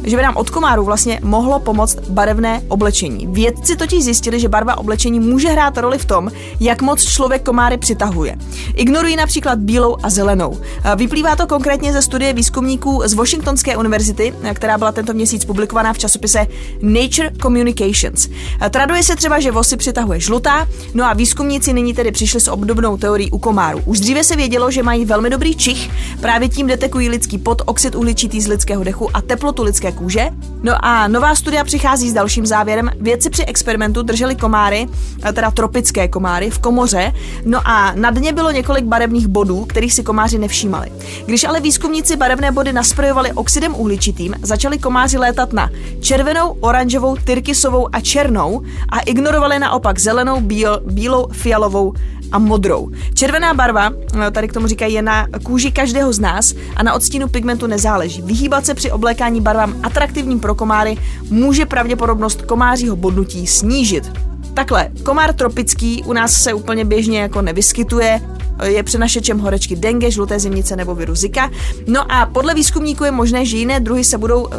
že 0.05 0.17
by 0.17 0.23
nám 0.23 0.37
od 0.37 0.51
komáru 0.51 0.85
vlastně 0.85 1.21
mohlo 1.23 1.59
pomoct 1.59 1.99
barevné 2.09 2.63
oblečení. 2.69 3.27
Vědci 3.27 3.77
totiž 3.77 4.05
zjistili, 4.05 4.41
že 4.41 4.49
barva 4.49 4.79
oblečení 4.79 5.21
může 5.21 5.49
hrát 5.49 5.79
roli 5.79 5.99
v 5.99 6.05
tom, 6.05 6.31
jak 6.61 6.83
moc 6.83 7.05
člověk 7.05 7.43
komáry 7.43 7.77
přitahuje. 7.77 8.37
Ignorují 8.77 9.17
například 9.17 9.59
bílou 9.59 9.97
a 10.03 10.11
zelenou. 10.11 10.61
Vyplývá 10.97 11.37
to 11.37 11.47
konkrétně 11.47 11.93
ze 11.93 12.03
studie 12.03 12.33
výzkumníků 12.33 13.03
z 13.05 13.15
Washingtonské 13.15 13.77
univerzity, 13.77 14.35
která 14.55 14.79
byla 14.79 14.93
tento 14.93 15.13
měsíc 15.13 15.45
publikovaná 15.45 15.93
v 15.93 15.99
časopise 15.99 16.47
Nature 16.83 17.31
Communications. 17.43 18.29
Traduje 18.71 19.03
se 19.03 19.17
třeba, 19.17 19.41
že 19.41 19.51
vosy 19.51 19.77
přitahuje 19.77 20.21
žlutá, 20.21 20.69
no 20.95 21.05
a 21.05 21.13
výzkumníci 21.13 21.73
nyní 21.73 21.95
tedy 21.95 22.13
přišli 22.13 22.41
s 22.41 22.51
obdobnou 22.51 22.97
teorií 22.97 23.31
u 23.31 23.39
komárů. 23.39 23.81
Už 23.85 24.01
dříve 24.01 24.25
se 24.25 24.37
vědělo, 24.37 24.71
že 24.71 24.83
mají 24.83 25.05
velmi 25.05 25.31
dobrý 25.31 25.55
čich, 25.57 25.91
právě 26.21 26.49
tím 26.49 26.67
detekují 26.67 27.09
lidský 27.09 27.39
pot, 27.39 27.63
oxid 27.65 27.95
uhličitý 27.95 28.41
z 28.41 28.47
lidského 28.47 28.85
dechu 28.85 29.17
a 29.17 29.23
teplotu 29.23 29.63
lidské 29.63 29.93
kůže. 29.95 30.31
No 30.63 30.85
a 30.85 31.09
nová 31.09 31.35
studia 31.35 31.65
přichází 31.65 32.11
s 32.11 32.13
dalším 32.13 32.47
závěrem. 32.47 32.91
Vědci 33.01 33.31
při 33.31 33.45
experimentu 33.45 34.03
drželi 34.03 34.37
komáry, 34.37 34.87
eh, 35.25 35.33
teda 35.33 35.51
tropické 35.51 36.09
komáry, 36.09 36.51
v 36.51 36.59
komoře, 36.59 37.13
no 37.45 37.61
a 37.65 37.93
na 37.95 38.11
dně 38.11 38.33
bylo 38.33 38.51
několik 38.51 38.85
barevných 38.85 39.27
bodů, 39.27 39.65
kterých 39.65 39.95
si 39.95 40.03
komáři 40.03 40.39
nevšímali. 40.39 40.93
Když 41.27 41.45
ale 41.45 41.61
výzkumníci 41.61 42.17
barevné 42.17 42.53
body 42.53 42.73
nasprejovali 42.73 43.33
oxidem 43.33 43.75
uhličitým, 43.75 44.35
začali 44.43 44.79
komáři 44.79 45.19
létat 45.19 45.53
na 45.53 45.71
červenou, 46.01 46.57
oranžovou, 46.61 47.17
tyrkysovou 47.17 47.89
a 47.93 48.01
černou 48.01 48.63
a 48.89 49.01
ignorovali 49.01 49.59
naopak 49.59 49.99
zelenou, 49.99 50.41
bíl, 50.41 50.83
bílou, 50.87 51.29
fialovou 51.33 51.95
a 52.35 52.39
modrou. 52.39 52.91
Červená 53.15 53.55
barva, 53.55 53.91
eh, 53.91 54.31
tady 54.31 54.49
k 54.49 54.53
tomu 54.53 54.67
říkají, 54.67 54.95
je 54.95 55.03
na 55.03 55.27
kůži 55.43 55.73
každého 55.73 56.13
z 56.13 56.21
nás 56.21 56.55
a 56.77 56.83
na 56.83 56.95
odstínu 56.95 57.29
pigmentu 57.29 57.67
nezáleží. 57.67 58.23
Vyhýbat 58.23 58.67
se 58.67 58.75
při 58.75 58.91
oblékání 58.91 59.41
barvám 59.41 59.75
atraktivním 59.83 60.41
pro 60.41 60.55
komáry 60.55 60.97
může 61.31 61.67
pravděpodobnost 61.67 62.43
komářího 62.43 62.97
bodnutí 62.97 63.47
snížit. 63.47 64.13
Takhle, 64.55 64.89
komár 65.03 65.33
tropický 65.33 66.03
u 66.07 66.13
nás 66.13 66.43
se 66.43 66.55
úplně 66.55 66.85
běžně 66.85 67.21
jako 67.21 67.43
nevyskytuje, 67.43 68.21
je 68.63 68.83
přenašečem 68.83 69.39
horečky 69.39 69.77
dengue, 69.77 70.11
žluté 70.11 70.39
zimnice 70.39 70.77
nebo 70.77 70.95
viru 70.95 71.15
Zika. 71.15 71.51
No 71.87 72.13
a 72.13 72.27
podle 72.27 72.55
výzkumníků 72.55 73.05
je 73.05 73.11
možné, 73.11 73.47
že 73.47 73.57
jiné 73.57 73.81
druhy 73.81 74.05
se 74.05 74.19
budou, 74.19 74.43
uh, 74.43 74.51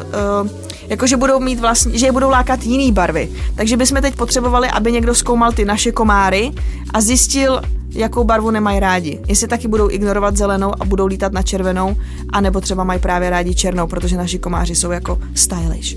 jakože 0.87 1.17
budou 1.17 1.39
mít 1.39 1.59
vlastně, 1.59 1.97
že 1.97 2.05
je 2.05 2.11
budou 2.11 2.29
lákat 2.29 2.63
jiný 2.63 2.91
barvy. 2.91 3.29
Takže 3.55 3.77
bychom 3.77 4.01
teď 4.01 4.15
potřebovali, 4.15 4.67
aby 4.67 4.91
někdo 4.91 5.15
zkoumal 5.15 5.51
ty 5.51 5.65
naše 5.65 5.91
komáry 5.91 6.51
a 6.93 7.01
zjistil, 7.01 7.61
jakou 7.89 8.23
barvu 8.23 8.51
nemají 8.51 8.79
rádi. 8.79 9.19
Jestli 9.27 9.47
taky 9.47 9.67
budou 9.67 9.89
ignorovat 9.89 10.37
zelenou 10.37 10.71
a 10.79 10.85
budou 10.85 11.05
lítat 11.05 11.33
na 11.33 11.41
červenou, 11.41 11.95
anebo 12.29 12.61
třeba 12.61 12.83
mají 12.83 12.99
právě 12.99 13.29
rádi 13.29 13.55
černou, 13.55 13.87
protože 13.87 14.17
naši 14.17 14.39
komáři 14.39 14.75
jsou 14.75 14.91
jako 14.91 15.19
stylish. 15.35 15.95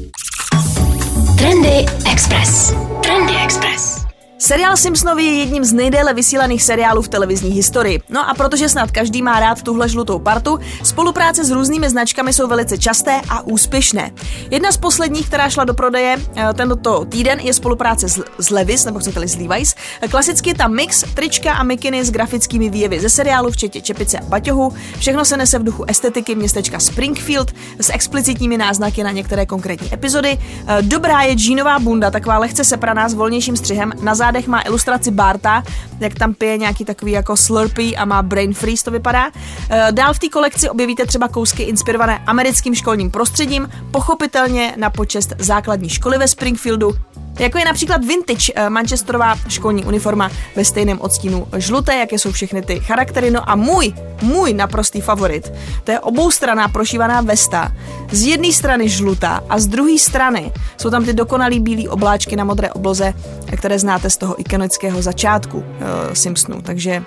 Trendy 1.38 1.86
Express. 2.12 2.74
Trendy 3.02 3.32
Express. 3.44 4.07
Seriál 4.40 4.76
Simpsonovi 4.76 5.24
je 5.24 5.34
jedním 5.34 5.64
z 5.64 5.72
nejdéle 5.72 6.14
vysílaných 6.14 6.62
seriálů 6.62 7.02
v 7.02 7.08
televizní 7.08 7.50
historii. 7.50 8.00
No 8.08 8.30
a 8.30 8.34
protože 8.34 8.68
snad 8.68 8.90
každý 8.90 9.22
má 9.22 9.40
rád 9.40 9.62
tuhle 9.62 9.88
žlutou 9.88 10.18
partu, 10.18 10.58
spolupráce 10.82 11.44
s 11.44 11.50
různými 11.50 11.90
značkami 11.90 12.32
jsou 12.32 12.46
velice 12.46 12.78
časté 12.78 13.20
a 13.28 13.46
úspěšné. 13.46 14.10
Jedna 14.50 14.72
z 14.72 14.76
posledních, 14.76 15.26
která 15.26 15.50
šla 15.50 15.64
do 15.64 15.74
prodeje 15.74 16.16
eh, 16.36 16.54
tento 16.54 17.04
týden, 17.04 17.40
je 17.40 17.54
spolupráce 17.54 18.08
s, 18.38 18.50
Levis, 18.50 18.84
nebo 18.84 18.98
chcete-li 18.98 19.28
s 19.28 19.36
Levi's. 19.36 19.74
Klasicky 20.10 20.54
tam 20.54 20.74
mix, 20.74 21.04
trička 21.14 21.52
a 21.52 21.62
mikiny 21.62 22.04
s 22.04 22.10
grafickými 22.10 22.70
výjevy 22.70 23.00
ze 23.00 23.08
seriálu, 23.08 23.50
včetně 23.50 23.80
čepice 23.80 24.18
a 24.18 24.24
baťohu. 24.24 24.72
Všechno 24.98 25.24
se 25.24 25.36
nese 25.36 25.58
v 25.58 25.64
duchu 25.64 25.84
estetiky 25.88 26.34
městečka 26.34 26.80
Springfield 26.80 27.52
s 27.78 27.92
explicitními 27.92 28.56
náznaky 28.56 29.02
na 29.04 29.10
některé 29.10 29.46
konkrétní 29.46 29.94
epizody. 29.94 30.38
Eh, 30.66 30.82
dobrá 30.82 31.22
je 31.22 31.34
džínová 31.34 31.78
bunda, 31.78 32.10
taková 32.10 32.38
lehce 32.38 32.64
sepraná 32.64 33.08
s 33.08 33.14
volnějším 33.14 33.56
střihem, 33.56 33.92
na 34.02 34.14
zádech 34.28 34.46
má 34.48 34.60
ilustraci 34.60 35.10
Barta, 35.10 35.62
jak 36.00 36.14
tam 36.14 36.34
pije 36.34 36.58
nějaký 36.58 36.84
takový 36.84 37.12
jako 37.12 37.36
slurpy 37.36 37.96
a 37.96 38.04
má 38.04 38.22
brain 38.22 38.54
freeze, 38.54 38.84
to 38.84 38.90
vypadá. 38.90 39.30
Eh, 39.70 39.88
dál 39.92 40.14
v 40.14 40.18
té 40.18 40.28
kolekci 40.28 40.70
objevíte 40.70 41.06
třeba 41.06 41.28
kousky 41.28 41.62
inspirované 41.62 42.18
americkým 42.26 42.74
školním 42.74 43.10
prostředím, 43.10 43.68
pochopitelně 43.90 44.74
na 44.76 44.90
počest 44.90 45.32
základní 45.38 45.88
školy 45.88 46.18
ve 46.18 46.28
Springfieldu, 46.28 46.94
jako 47.38 47.58
je 47.58 47.64
například 47.64 48.04
vintage 48.04 48.52
eh, 48.54 48.70
manchesterová 48.70 49.36
školní 49.48 49.84
uniforma 49.84 50.30
ve 50.56 50.64
stejném 50.64 51.00
odstínu 51.00 51.46
žluté, 51.56 51.96
jaké 51.96 52.18
jsou 52.18 52.32
všechny 52.32 52.62
ty 52.62 52.80
charaktery. 52.80 53.30
No 53.30 53.50
a 53.50 53.56
můj, 53.56 53.94
můj 54.22 54.52
naprostý 54.52 55.00
favorit, 55.00 55.52
to 55.84 55.90
je 55.90 56.00
oboustraná 56.00 56.68
prošívaná 56.68 57.20
vesta. 57.20 57.72
Z 58.10 58.26
jedné 58.26 58.52
strany 58.52 58.88
žlutá 58.88 59.42
a 59.48 59.58
z 59.58 59.66
druhé 59.66 59.98
strany 59.98 60.52
jsou 60.76 60.90
tam 60.90 61.04
ty 61.04 61.12
dokonalý 61.12 61.60
bílé 61.60 61.88
obláčky 61.88 62.36
na 62.36 62.44
modré 62.44 62.72
obloze, 62.72 63.14
které 63.56 63.78
znáte 63.78 64.10
z 64.10 64.16
toho 64.16 64.40
ikonického 64.40 65.02
začátku 65.02 65.58
uh, 65.58 65.64
Simpsonu. 66.12 66.62
Takže 66.62 67.02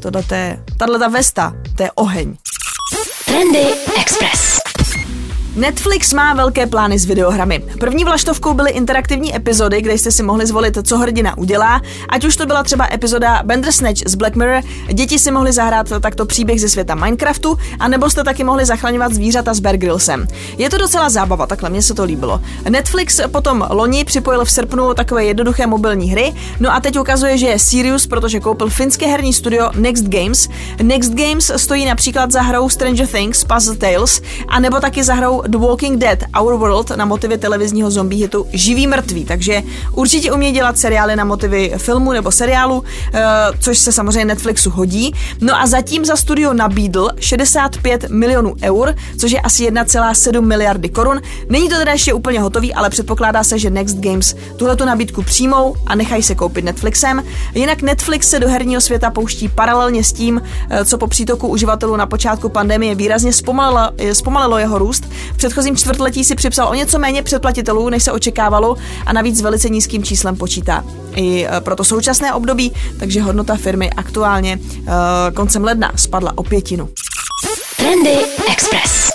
tohle 0.00 0.22
je, 0.32 0.62
tahle 0.76 0.98
ta 0.98 1.08
vesta, 1.08 1.52
to 1.76 1.82
je 1.82 1.90
oheň. 1.94 2.36
Trendy 3.26 3.66
Express. 4.00 4.69
Netflix 5.60 6.12
má 6.12 6.34
velké 6.34 6.66
plány 6.66 6.98
s 6.98 7.04
videohrami. 7.04 7.62
První 7.80 8.04
vlaštovkou 8.04 8.54
byly 8.54 8.70
interaktivní 8.70 9.36
epizody, 9.36 9.82
kde 9.82 9.92
jste 9.92 10.10
si 10.10 10.22
mohli 10.22 10.46
zvolit, 10.46 10.78
co 10.82 10.98
hrdina 10.98 11.38
udělá, 11.38 11.82
ať 12.08 12.24
už 12.24 12.36
to 12.36 12.46
byla 12.46 12.62
třeba 12.62 12.88
epizoda 12.92 13.42
Bandersnatch 13.44 14.00
z 14.06 14.14
Black 14.14 14.36
Mirror, 14.36 14.62
děti 14.92 15.18
si 15.18 15.30
mohli 15.30 15.52
zahrát 15.52 15.92
takto 16.00 16.26
příběh 16.26 16.60
ze 16.60 16.68
světa 16.68 16.94
Minecraftu, 16.94 17.58
anebo 17.78 18.10
jste 18.10 18.24
taky 18.24 18.44
mohli 18.44 18.64
zachraňovat 18.64 19.12
zvířata 19.12 19.54
s 19.54 19.60
Bear 19.60 19.76
Grillsem. 19.76 20.26
Je 20.58 20.70
to 20.70 20.78
docela 20.78 21.08
zábava, 21.08 21.46
takhle 21.46 21.70
mně 21.70 21.82
se 21.82 21.94
to 21.94 22.04
líbilo. 22.04 22.40
Netflix 22.68 23.20
potom 23.32 23.66
loni 23.70 24.04
připojil 24.04 24.44
v 24.44 24.50
srpnu 24.50 24.94
takové 24.94 25.24
jednoduché 25.24 25.66
mobilní 25.66 26.10
hry, 26.10 26.34
no 26.60 26.74
a 26.74 26.80
teď 26.80 26.98
ukazuje, 26.98 27.38
že 27.38 27.46
je 27.46 27.58
serious, 27.58 28.06
protože 28.06 28.40
koupil 28.40 28.68
finské 28.70 29.06
herní 29.06 29.32
studio 29.32 29.70
Next 29.74 30.04
Games. 30.04 30.48
Next 30.82 31.12
Games 31.12 31.52
stojí 31.56 31.84
například 31.84 32.30
za 32.30 32.42
hrou 32.42 32.68
Stranger 32.68 33.06
Things, 33.06 33.44
Puzzle 33.44 33.76
Tales, 33.76 34.22
anebo 34.48 34.80
taky 34.80 35.04
za 35.04 35.14
hrou 35.14 35.42
The 35.50 35.58
Walking 35.58 35.98
Dead 35.98 36.24
Our 36.40 36.58
World 36.58 36.90
na 36.90 37.04
motivy 37.04 37.38
televizního 37.38 37.90
zombie 37.90 38.22
hitu 38.22 38.46
Živý 38.52 38.86
mrtvý, 38.86 39.24
takže 39.24 39.62
určitě 39.92 40.32
umí 40.32 40.52
dělat 40.52 40.78
seriály 40.78 41.16
na 41.16 41.24
motivy 41.24 41.72
filmu 41.76 42.12
nebo 42.12 42.32
seriálu, 42.32 42.84
eh, 43.14 43.22
což 43.60 43.78
se 43.78 43.92
samozřejmě 43.92 44.24
Netflixu 44.24 44.70
hodí. 44.70 45.14
No 45.40 45.60
a 45.60 45.66
zatím 45.66 46.04
za 46.04 46.16
studio 46.16 46.52
nabídl 46.52 47.08
65 47.20 48.08
milionů 48.08 48.54
eur, 48.62 48.94
což 49.18 49.32
je 49.32 49.40
asi 49.40 49.64
1,7 49.64 50.46
miliardy 50.46 50.88
korun. 50.88 51.20
Není 51.48 51.68
to 51.68 51.76
teda 51.76 51.92
ještě 51.92 52.14
úplně 52.14 52.40
hotový, 52.40 52.74
ale 52.74 52.90
předpokládá 52.90 53.44
se, 53.44 53.58
že 53.58 53.70
Next 53.70 53.96
Games 53.96 54.36
tuhletu 54.56 54.84
nabídku 54.84 55.22
přijmou 55.22 55.76
a 55.86 55.94
nechají 55.94 56.22
se 56.22 56.34
koupit 56.34 56.64
Netflixem. 56.64 57.22
Jinak 57.54 57.82
Netflix 57.82 58.30
se 58.30 58.40
do 58.40 58.48
herního 58.48 58.80
světa 58.80 59.10
pouští 59.10 59.48
paralelně 59.48 60.04
s 60.04 60.12
tím, 60.12 60.42
eh, 60.70 60.84
co 60.84 60.98
po 60.98 61.06
přítoku 61.06 61.48
uživatelů 61.48 61.96
na 61.96 62.06
počátku 62.06 62.48
pandemie 62.48 62.94
výrazně 62.94 63.32
zpomalilo, 63.32 63.90
zpomalilo 64.12 64.58
jeho 64.58 64.78
růst. 64.78 65.04
V 65.32 65.36
předchozím 65.36 65.76
čtvrtletí 65.76 66.24
si 66.24 66.34
připsal 66.34 66.68
o 66.68 66.74
něco 66.74 66.98
méně 66.98 67.22
předplatitelů, 67.22 67.88
než 67.88 68.02
se 68.02 68.12
očekávalo 68.12 68.76
a 69.06 69.12
navíc 69.12 69.38
s 69.38 69.40
velice 69.40 69.68
nízkým 69.68 70.04
číslem 70.04 70.36
počítá. 70.36 70.84
I 71.14 71.46
e, 71.46 71.60
pro 71.60 71.76
to 71.76 71.84
současné 71.84 72.34
období, 72.34 72.72
takže 72.98 73.22
hodnota 73.22 73.56
firmy 73.56 73.90
aktuálně 73.90 74.58
uh, 74.58 74.86
koncem 75.34 75.64
ledna 75.64 75.92
spadla 75.96 76.32
o 76.34 76.42
pětinu. 76.42 76.88
Trendy 77.76 78.16
Express. 78.52 79.09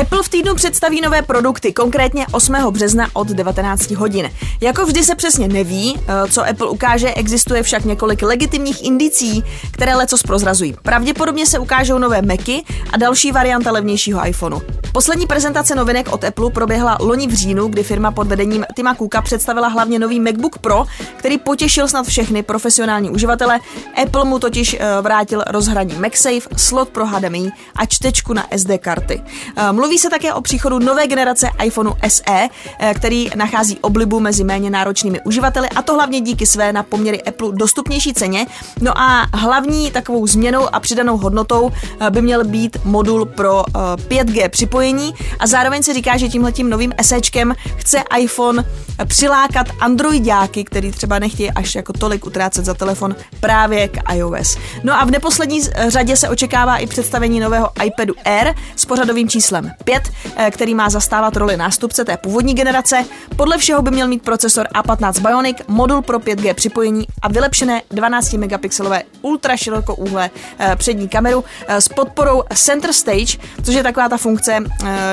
Apple 0.00 0.22
v 0.22 0.28
týdnu 0.28 0.54
představí 0.54 1.00
nové 1.00 1.22
produkty, 1.22 1.72
konkrétně 1.72 2.26
8. 2.32 2.54
března 2.70 3.08
od 3.12 3.28
19 3.28 3.90
hodin. 3.90 4.30
Jako 4.60 4.86
vždy 4.86 5.04
se 5.04 5.14
přesně 5.14 5.48
neví, 5.48 5.94
eh, 5.98 6.30
co 6.30 6.48
Apple 6.48 6.68
ukáže, 6.68 7.14
existuje 7.14 7.62
však 7.62 7.84
několik 7.84 8.22
legitimních 8.22 8.84
indicí, 8.84 9.44
které 9.70 9.94
leco 9.94 10.16
prozrazují. 10.26 10.74
Pravděpodobně 10.82 11.46
se 11.46 11.58
ukážou 11.58 11.98
nové 11.98 12.22
Macy 12.22 12.62
a 12.92 12.96
další 12.96 13.32
varianta 13.32 13.70
levnějšího 13.72 14.26
iPhoneu. 14.26 14.60
Poslední 14.92 15.26
prezentace 15.26 15.74
novinek 15.74 16.08
od 16.12 16.24
Apple 16.24 16.50
proběhla 16.50 16.96
loni 17.00 17.26
v 17.26 17.34
říjnu, 17.34 17.68
kdy 17.68 17.82
firma 17.82 18.10
pod 18.10 18.26
vedením 18.26 18.64
Tima 18.74 18.94
Cooka 18.94 19.22
představila 19.22 19.68
hlavně 19.68 19.98
nový 19.98 20.20
MacBook 20.20 20.58
Pro, 20.58 20.84
který 21.16 21.38
potěšil 21.38 21.88
snad 21.88 22.06
všechny 22.06 22.42
profesionální 22.42 23.10
uživatele. 23.10 23.60
Apple 24.02 24.24
mu 24.24 24.38
totiž 24.38 24.76
eh, 24.80 25.00
vrátil 25.00 25.42
rozhraní 25.46 25.94
MagSafe, 25.94 26.48
slot 26.56 26.88
pro 26.88 27.06
HDMI 27.06 27.52
a 27.76 27.86
čtečku 27.86 28.32
na 28.32 28.46
SD 28.56 28.70
karty. 28.78 29.22
Eh, 29.56 29.72
mluví 29.88 29.98
se 29.98 30.10
také 30.10 30.34
o 30.34 30.40
příchodu 30.40 30.78
nové 30.78 31.06
generace 31.06 31.50
iPhoneu 31.64 31.92
SE, 32.08 32.48
eh, 32.78 32.94
který 32.94 33.30
nachází 33.36 33.78
oblibu 33.80 34.20
mezi 34.20 34.44
méně 34.44 34.70
náročnými 34.70 35.20
uživateli 35.20 35.68
a 35.68 35.82
to 35.82 35.94
hlavně 35.94 36.20
díky 36.20 36.46
své 36.46 36.72
na 36.72 36.82
poměry 36.82 37.22
Apple 37.22 37.48
dostupnější 37.52 38.14
ceně. 38.14 38.46
No 38.80 38.98
a 38.98 39.26
hlavní 39.34 39.90
takovou 39.90 40.26
změnou 40.26 40.74
a 40.74 40.80
přidanou 40.80 41.16
hodnotou 41.16 41.70
by 42.10 42.22
měl 42.22 42.44
být 42.44 42.76
modul 42.84 43.24
pro 43.24 43.64
5G 44.08 44.48
připojení 44.48 45.14
a 45.38 45.46
zároveň 45.46 45.82
se 45.82 45.94
říká, 45.94 46.16
že 46.16 46.28
tímhletím 46.28 46.70
novým 46.70 46.92
SEčkem 47.02 47.54
chce 47.76 48.02
iPhone 48.18 48.64
přilákat 49.06 49.66
androidiáky, 49.80 50.64
který 50.64 50.90
třeba 50.90 51.18
nechtějí 51.18 51.50
až 51.50 51.74
jako 51.74 51.92
tolik 51.92 52.26
utrácet 52.26 52.64
za 52.64 52.74
telefon 52.74 53.16
právě 53.40 53.88
k 53.88 54.14
iOS. 54.14 54.58
No 54.84 55.00
a 55.00 55.04
v 55.04 55.10
neposlední 55.10 55.60
řadě 55.88 56.16
se 56.16 56.28
očekává 56.28 56.76
i 56.76 56.86
představení 56.86 57.40
nového 57.40 57.70
iPadu 57.84 58.14
Air 58.24 58.54
s 58.76 58.84
pořadovým 58.84 59.28
číslem 59.28 59.67
5, 59.84 60.02
eh, 60.36 60.50
který 60.50 60.74
má 60.74 60.90
zastávat 60.90 61.36
roli 61.36 61.56
nástupce 61.56 62.04
té 62.04 62.16
původní 62.16 62.54
generace. 62.54 63.04
Podle 63.36 63.58
všeho 63.58 63.82
by 63.82 63.90
měl 63.90 64.08
mít 64.08 64.22
procesor 64.22 64.66
A15 64.74 65.20
Bionic, 65.20 65.56
modul 65.68 66.02
pro 66.02 66.18
5G 66.18 66.54
připojení 66.54 67.06
a 67.22 67.28
vylepšené 67.28 67.82
12 67.90 68.32
megapixelové 68.32 69.02
ultra 69.22 69.56
širokouhlé 69.56 70.30
eh, 70.58 70.76
přední 70.76 71.08
kameru 71.08 71.44
eh, 71.68 71.80
s 71.80 71.88
podporou 71.88 72.42
Center 72.54 72.92
Stage, 72.92 73.38
což 73.62 73.74
je 73.74 73.82
taková 73.82 74.08
ta 74.08 74.16
funkce, 74.16 74.58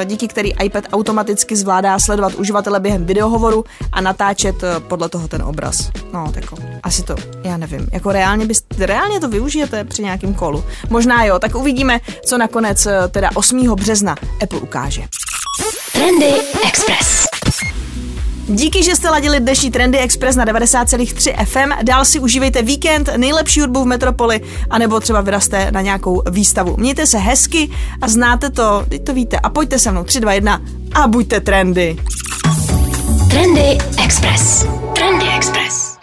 díky 0.05 0.27
který 0.27 0.53
iPad 0.63 0.83
automaticky 0.93 1.55
zvládá 1.55 1.99
sledovat 1.99 2.33
uživatele 2.35 2.79
během 2.79 3.05
videohovoru 3.05 3.65
a 3.91 4.01
natáčet 4.01 4.55
podle 4.87 5.09
toho 5.09 5.27
ten 5.27 5.41
obraz. 5.41 5.91
No, 6.13 6.31
tak 6.31 6.43
asi 6.83 7.03
to, 7.03 7.15
já 7.43 7.57
nevím, 7.57 7.87
jako 7.91 8.11
reálně 8.11 8.45
byste, 8.45 8.85
reálně 8.85 9.19
to 9.19 9.29
využijete 9.29 9.83
při 9.83 10.01
nějakém 10.01 10.33
kolu. 10.33 10.63
Možná 10.89 11.23
jo, 11.23 11.39
tak 11.39 11.55
uvidíme, 11.55 11.99
co 12.25 12.37
nakonec 12.37 12.87
teda 13.11 13.29
8. 13.35 13.75
března 13.75 14.15
Apple 14.45 14.59
ukáže. 14.59 15.03
Trendy 15.93 16.33
Express. 16.67 17.25
Díky, 18.47 18.83
že 18.83 18.95
jste 18.95 19.09
ladili 19.09 19.39
dnešní 19.39 19.71
Trendy 19.71 19.97
Express 19.97 20.35
na 20.35 20.45
90,3 20.45 21.45
FM. 21.45 21.85
Dál 21.85 22.05
si 22.05 22.19
užívejte 22.19 22.61
víkend, 22.61 23.09
nejlepší 23.17 23.61
hudbu 23.61 23.83
v 23.83 23.85
Metropoli, 23.85 24.41
anebo 24.69 24.99
třeba 24.99 25.21
vyraste 25.21 25.71
na 25.71 25.81
nějakou 25.81 26.21
výstavu. 26.29 26.75
Mějte 26.77 27.07
se 27.07 27.17
hezky 27.17 27.69
a 28.01 28.07
znáte 28.07 28.49
to, 28.49 28.85
teď 28.89 29.03
to 29.03 29.13
víte. 29.13 29.39
A 29.39 29.49
pojďte 29.49 29.79
se 29.79 29.91
mnou 29.91 30.03
3, 30.03 30.19
2, 30.19 30.33
1 30.33 30.61
a 30.93 31.07
buďte 31.07 31.39
trendy. 31.39 31.97
Trendy 33.29 33.77
Express. 34.03 34.65
Trendy 34.95 35.25
Express. 35.37 35.94